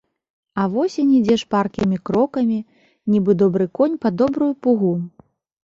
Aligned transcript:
А 0.61 0.63
восень 0.75 1.11
ідзе 1.17 1.35
шпаркімі 1.41 1.99
крокамі, 2.11 2.59
нібы 3.13 3.31
добры 3.45 3.69
конь 3.81 3.97
пад 4.07 4.13
добрую 4.25 4.51
пугу. 4.65 4.93